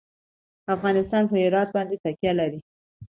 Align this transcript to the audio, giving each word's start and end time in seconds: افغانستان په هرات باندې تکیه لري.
افغانستان 0.75 1.23
په 1.27 1.35
هرات 1.43 1.69
باندې 1.75 1.95
تکیه 2.03 2.33
لري. 2.39 2.59